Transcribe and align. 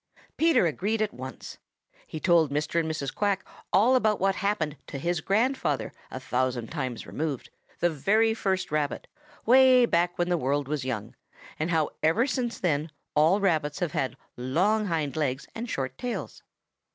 Peter 0.35 0.65
agreed 0.65 0.99
at 0.99 1.13
once. 1.13 1.59
He 2.07 2.19
told 2.19 2.49
Mr. 2.49 2.79
and 2.79 2.89
Mrs. 2.89 3.13
Quack 3.13 3.45
all 3.71 3.95
about 3.95 4.19
what 4.19 4.33
happened 4.33 4.75
to 4.87 4.97
his 4.97 5.21
grandfather 5.21 5.91
a 6.09 6.19
thousand 6.19 6.71
times 6.71 7.05
removed, 7.05 7.51
the 7.81 7.89
very 7.91 8.33
first 8.33 8.71
Rabbit, 8.71 9.05
way 9.45 9.85
back 9.85 10.17
when 10.17 10.29
the 10.29 10.39
world 10.39 10.67
was 10.67 10.83
young, 10.83 11.13
and 11.59 11.69
how 11.69 11.91
ever 12.01 12.25
since 12.25 12.59
then 12.59 12.89
all 13.13 13.39
Rabbits 13.39 13.77
have 13.77 13.91
had 13.91 14.17
long 14.35 14.87
hind 14.87 15.15
legs 15.15 15.45
and 15.53 15.69
short 15.69 15.99
tails. 15.99 16.41